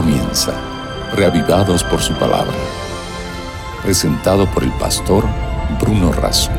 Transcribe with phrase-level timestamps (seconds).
[0.00, 0.54] comienza,
[1.16, 2.54] reavivados por su palabra.
[3.82, 5.24] Presentado por el pastor
[5.80, 6.52] Bruno Razo.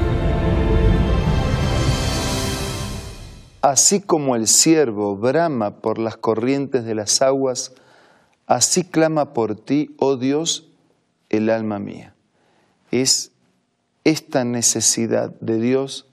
[3.61, 7.71] Así como el siervo brama por las corrientes de las aguas,
[8.45, 10.67] así clama por ti, oh Dios,
[11.29, 12.15] el alma mía.
[12.91, 13.31] Es
[14.03, 16.07] esta necesidad de Dios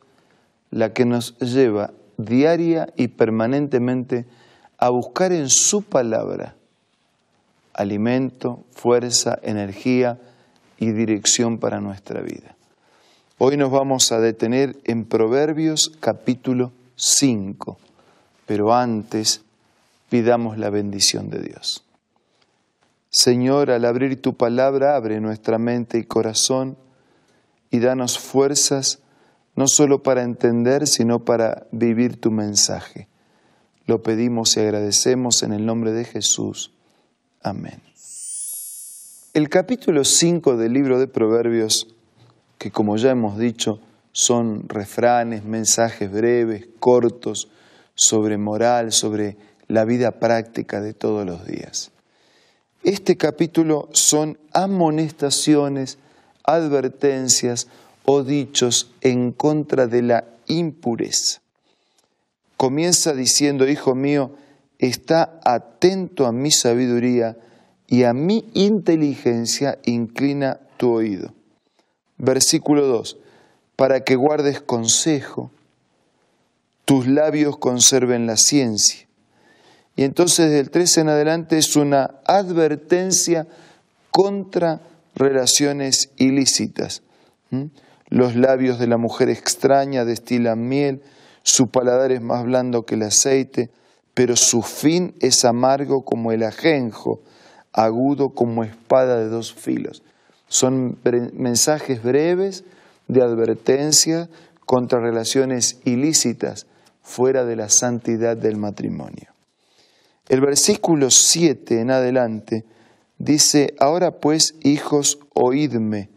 [0.71, 4.27] la que nos lleva diaria y permanentemente
[4.79, 6.55] a buscar en su palabra
[7.77, 10.19] alimento, fuerza, energía
[10.79, 12.57] y dirección para nuestra vida.
[13.39, 17.79] Hoy nos vamos a detener en Proverbios capítulo 5,
[18.47, 19.43] pero antes
[20.09, 21.85] pidamos la bendición de Dios.
[23.11, 26.79] Señor, al abrir tu palabra, abre nuestra mente y corazón
[27.71, 29.01] y danos fuerzas
[29.55, 33.09] no solo para entender, sino para vivir tu mensaje.
[33.87, 36.76] Lo pedimos y agradecemos en el nombre de Jesús.
[37.47, 37.81] Amén.
[39.33, 41.87] El capítulo 5 del libro de Proverbios,
[42.59, 43.79] que como ya hemos dicho,
[44.11, 47.49] son refranes, mensajes breves, cortos,
[47.95, 49.37] sobre moral, sobre
[49.69, 51.93] la vida práctica de todos los días.
[52.83, 55.99] Este capítulo son amonestaciones,
[56.43, 57.69] advertencias
[58.05, 61.41] o dichos en contra de la impureza
[62.57, 64.33] comienza diciendo, Hijo mío,
[64.79, 67.37] está atento a mi sabiduría
[67.87, 71.33] y a mi inteligencia inclina tu oído.
[72.19, 73.19] Versículo 2,
[73.77, 75.51] para que guardes consejo,
[76.85, 79.07] tus labios conserven la ciencia.
[79.97, 83.47] Y entonces del 13 en adelante es una advertencia
[84.11, 84.81] contra
[85.15, 87.03] relaciones ilícitas.
[88.09, 91.03] Los labios de la mujer extraña destilan miel,
[91.43, 93.71] su paladar es más blando que el aceite,
[94.17, 97.21] pero su fin es amargo como el ajenjo,
[97.71, 100.03] agudo como espada de dos filos.
[100.49, 100.99] Son
[101.35, 102.65] mensajes breves
[103.09, 104.31] de advertencia
[104.65, 106.67] contra relaciones ilícitas
[107.03, 109.29] fuera de la santidad del matrimonio.
[110.31, 112.65] El versículo 7 en adelante
[113.19, 116.09] dice, ahora pues, hijos, oídme,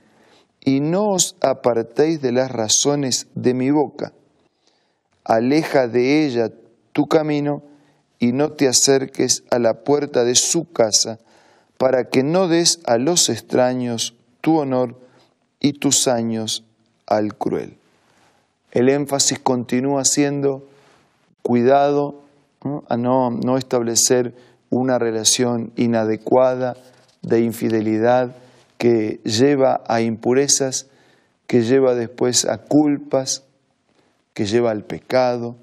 [0.61, 4.13] y no os apartéis de las razones de mi boca
[5.25, 6.49] aleja de ella
[6.91, 7.61] tu camino
[8.19, 11.19] y no te acerques a la puerta de su casa,
[11.77, 14.99] para que no des a los extraños tu honor
[15.61, 16.65] y tus años
[17.07, 17.77] al cruel.
[18.71, 20.67] El énfasis continúa siendo
[21.41, 22.21] cuidado
[22.89, 24.35] a no, no establecer
[24.69, 26.75] una relación inadecuada
[27.21, 28.35] de infidelidad
[28.77, 30.87] que lleva a impurezas,
[31.47, 33.43] que lleva después a culpas,
[34.33, 35.55] que lleva al pecado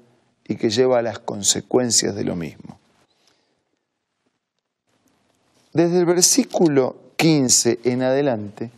[0.47, 2.79] y que lleva a las consecuencias de lo mismo.
[5.73, 8.71] Desde el versículo 15 en adelante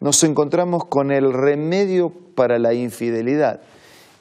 [0.00, 3.60] nos encontramos con el remedio para la infidelidad.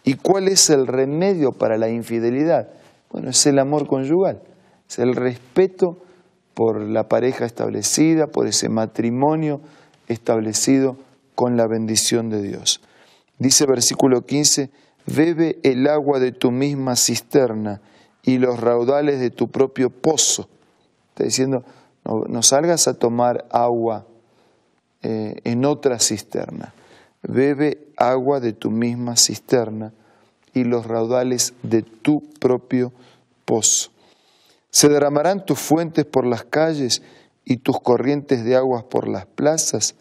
[0.04, 2.70] ¿Y cuál es el remedio para la infidelidad?
[3.12, 4.42] Bueno, es el amor conyugal,
[4.90, 5.98] es el respeto
[6.54, 9.62] por la pareja establecida, por ese matrimonio
[10.08, 10.98] establecido
[11.36, 12.82] con la bendición de Dios.
[13.38, 14.72] Dice versículo 15,
[15.08, 17.82] bebe el agua de tu misma cisterna
[18.22, 20.50] y los raudales de tu propio pozo.
[21.10, 21.64] Está diciendo,
[22.04, 24.06] no, salgas a tomar agua
[25.02, 26.74] eh, en otra cisterna.
[27.24, 29.94] Bebe agua de tu misma cisterna
[30.54, 32.92] y los raudales de tu propio
[33.46, 33.92] pozo.
[34.70, 37.02] Se derramarán tus fuentes por las calles
[37.46, 39.96] y tus corrientes de aguas por las plazas.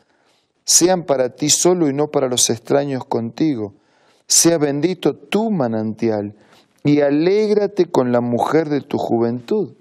[0.64, 3.72] Sean para ti solo y no para los extraños contigo
[4.26, 6.34] sea bendito tu manantial
[6.84, 9.74] y alégrate con la mujer de tu juventud.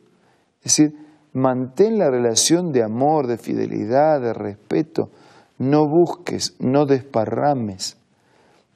[0.63, 0.95] Es decir,
[1.33, 5.09] mantén la relación de amor, de fidelidad, de respeto.
[5.57, 7.97] No busques, no desparrames,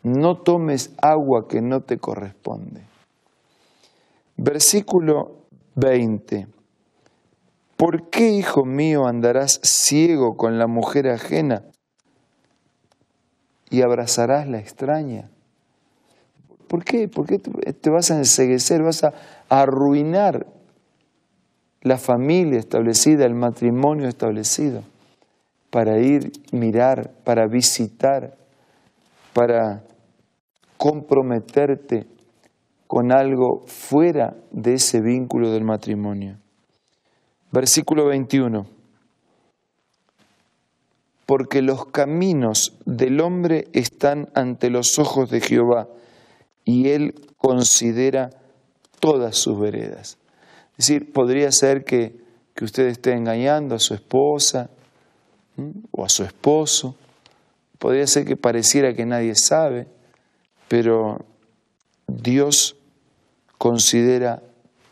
[0.03, 2.81] no tomes agua que no te corresponde.
[4.37, 5.39] Versículo
[5.75, 6.47] 20.
[7.75, 11.63] ¿Por qué, hijo mío, andarás ciego con la mujer ajena
[13.69, 15.29] y abrazarás la extraña?
[16.69, 17.07] ¿Por qué?
[17.07, 18.83] ¿Por qué te vas a enseguecer?
[18.83, 19.11] Vas a
[19.49, 20.45] arruinar
[21.81, 24.83] la familia establecida, el matrimonio establecido,
[25.71, 28.37] para ir, mirar, para visitar,
[29.33, 29.81] para
[30.77, 32.05] comprometerte
[32.85, 36.37] con algo fuera de ese vínculo del matrimonio.
[37.51, 38.67] Versículo 21.
[41.25, 45.87] Porque los caminos del hombre están ante los ojos de Jehová
[46.69, 48.29] y Él considera
[48.99, 50.19] todas sus veredas.
[50.77, 52.15] Es decir, podría ser que,
[52.53, 54.69] que usted esté engañando a su esposa
[55.89, 56.95] o a su esposo.
[57.79, 59.87] Podría ser que pareciera que nadie sabe,
[60.67, 61.25] pero
[62.07, 62.75] Dios
[63.57, 64.43] considera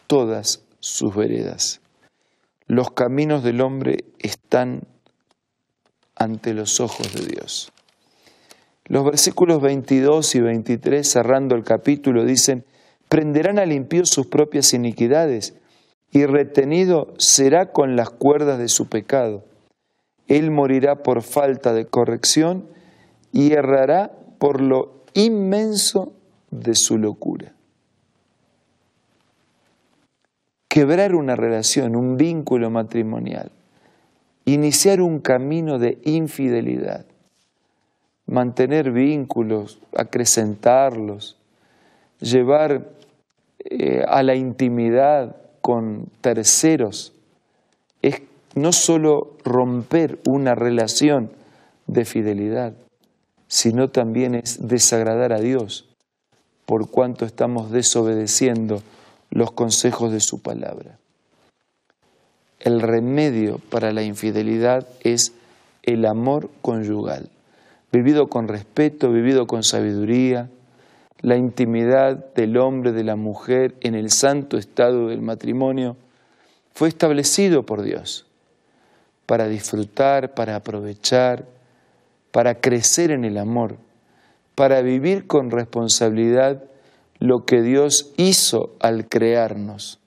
[0.08, 1.80] todas sus veredas.
[2.66, 4.82] Los caminos del hombre están
[6.16, 7.72] ante los ojos de Dios.
[8.88, 12.64] Los versículos 22 y 23, cerrando el capítulo, dicen,
[13.10, 15.56] prenderán al impío sus propias iniquidades
[16.12, 19.44] y retenido será con las cuerdas de su pecado.
[20.28, 22.66] Él morirá por falta de corrección
[23.34, 26.14] y errará por lo inmenso
[26.52, 27.54] de su locura.
[30.70, 33.52] Quebrar una relación, un vínculo matrimonial,
[34.46, 37.06] iniciar un camino de infidelidad,
[38.28, 41.38] mantener vínculos, acrecentarlos,
[42.20, 42.90] llevar
[43.60, 47.14] eh, a la intimidad con terceros,
[48.02, 48.22] es
[48.56, 51.32] no solo romper una relación
[51.88, 52.74] de fidelidad,
[53.48, 55.88] sino también es desagradar a Dios
[56.66, 58.82] por cuanto estamos desobedeciendo
[59.30, 61.00] los consejos de su palabra.
[62.60, 65.34] El remedio para la infidelidad es
[65.84, 67.30] el amor conyugal,
[67.92, 70.50] vivido con respeto, vivido con sabiduría,
[71.22, 75.98] la intimidad del hombre, de la mujer en el santo estado del matrimonio,
[76.74, 78.28] fue establecido por Dios
[79.26, 81.46] para disfrutar, para aprovechar,
[82.32, 83.78] para crecer en el amor,
[84.56, 86.64] para vivir con responsabilidad
[87.20, 90.00] lo que Dios hizo al crearnos.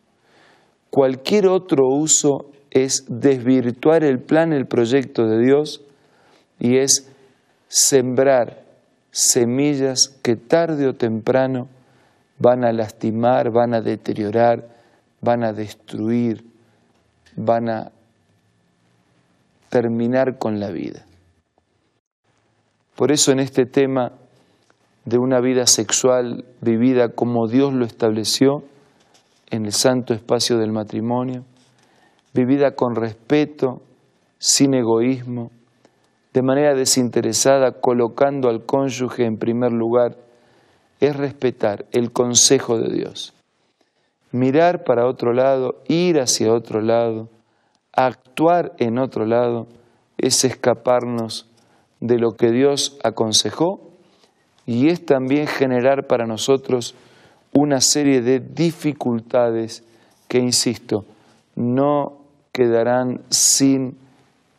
[0.90, 5.82] Cualquier otro uso es desvirtuar el plan, el proyecto de Dios
[6.58, 7.09] y es
[7.70, 8.64] sembrar
[9.12, 11.68] semillas que tarde o temprano
[12.38, 14.66] van a lastimar, van a deteriorar,
[15.20, 16.44] van a destruir,
[17.36, 17.92] van a
[19.68, 21.06] terminar con la vida.
[22.96, 24.12] Por eso en este tema
[25.04, 28.64] de una vida sexual vivida como Dios lo estableció
[29.50, 31.44] en el santo espacio del matrimonio,
[32.34, 33.80] vivida con respeto,
[34.38, 35.52] sin egoísmo,
[36.32, 40.16] de manera desinteresada, colocando al cónyuge en primer lugar,
[41.00, 43.32] es respetar el consejo de Dios.
[44.32, 47.28] Mirar para otro lado, ir hacia otro lado,
[47.92, 49.66] actuar en otro lado,
[50.18, 51.48] es escaparnos
[51.98, 53.90] de lo que Dios aconsejó
[54.66, 56.94] y es también generar para nosotros
[57.52, 59.82] una serie de dificultades
[60.28, 61.04] que, insisto,
[61.56, 62.18] no
[62.52, 63.98] quedarán sin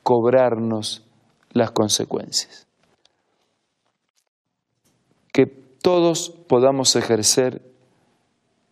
[0.04, 1.04] cobrarnos
[1.52, 2.68] las consecuencias.
[5.34, 7.62] Que todos podamos ejercer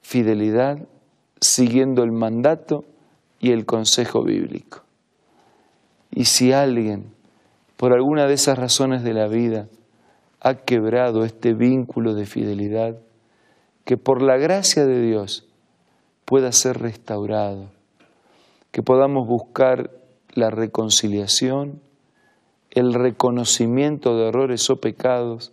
[0.01, 0.79] fidelidad
[1.41, 2.85] siguiendo el mandato
[3.39, 4.83] y el consejo bíblico.
[6.11, 7.13] Y si alguien,
[7.77, 9.67] por alguna de esas razones de la vida,
[10.41, 12.97] ha quebrado este vínculo de fidelidad,
[13.85, 15.47] que por la gracia de Dios
[16.25, 17.71] pueda ser restaurado,
[18.71, 19.91] que podamos buscar
[20.33, 21.81] la reconciliación,
[22.71, 25.51] el reconocimiento de errores o pecados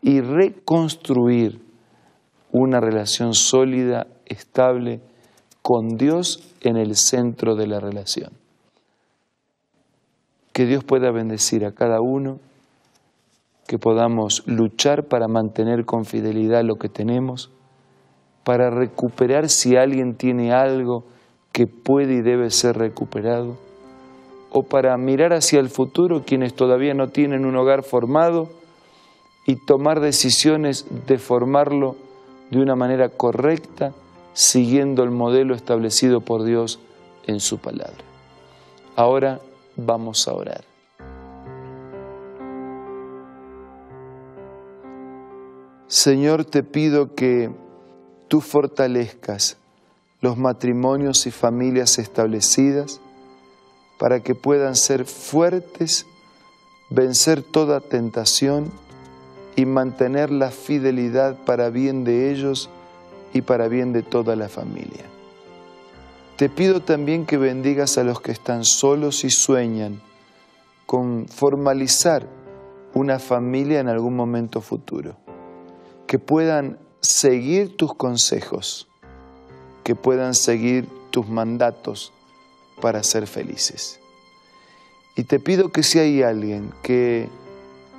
[0.00, 1.60] y reconstruir
[2.52, 5.00] una relación sólida, estable,
[5.62, 8.32] con Dios en el centro de la relación.
[10.52, 12.38] Que Dios pueda bendecir a cada uno,
[13.66, 17.50] que podamos luchar para mantener con fidelidad lo que tenemos,
[18.44, 21.04] para recuperar si alguien tiene algo
[21.52, 23.67] que puede y debe ser recuperado
[24.50, 28.48] o para mirar hacia el futuro quienes todavía no tienen un hogar formado
[29.46, 31.96] y tomar decisiones de formarlo
[32.50, 33.92] de una manera correcta,
[34.32, 36.80] siguiendo el modelo establecido por Dios
[37.26, 38.04] en su palabra.
[38.96, 39.40] Ahora
[39.76, 40.64] vamos a orar.
[45.86, 47.50] Señor, te pido que
[48.28, 49.56] tú fortalezcas
[50.20, 53.00] los matrimonios y familias establecidas,
[53.98, 56.06] para que puedan ser fuertes,
[56.88, 58.70] vencer toda tentación
[59.56, 62.70] y mantener la fidelidad para bien de ellos
[63.32, 65.04] y para bien de toda la familia.
[66.36, 70.00] Te pido también que bendigas a los que están solos y sueñan
[70.86, 72.26] con formalizar
[72.94, 75.16] una familia en algún momento futuro,
[76.06, 78.88] que puedan seguir tus consejos,
[79.82, 82.12] que puedan seguir tus mandatos,
[82.80, 84.00] para ser felices.
[85.16, 87.28] Y te pido que si hay alguien que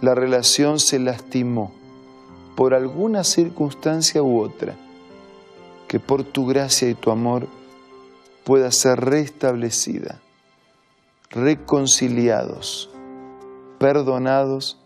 [0.01, 1.74] la relación se lastimó
[2.55, 4.75] por alguna circunstancia u otra,
[5.88, 7.48] que por tu gracia y tu amor
[8.43, 10.21] pueda ser restablecida,
[11.29, 12.89] reconciliados,
[13.79, 14.77] perdonados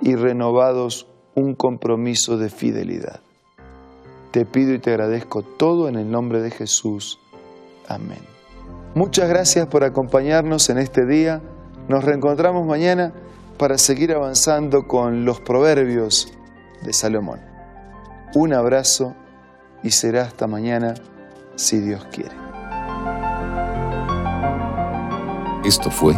[0.00, 3.20] y renovados un compromiso de fidelidad.
[4.30, 7.18] Te pido y te agradezco todo en el nombre de Jesús.
[7.88, 8.33] Amén.
[8.94, 11.42] Muchas gracias por acompañarnos en este día.
[11.88, 13.12] Nos reencontramos mañana
[13.58, 16.32] para seguir avanzando con los proverbios
[16.82, 17.40] de Salomón.
[18.34, 19.14] Un abrazo
[19.82, 20.94] y será hasta mañana
[21.56, 22.36] si Dios quiere.
[25.64, 26.14] Esto fue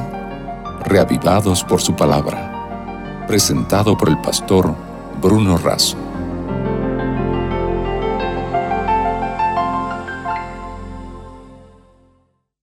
[0.85, 4.73] Reavivados por su palabra, presentado por el pastor
[5.21, 6.06] Bruno Razo.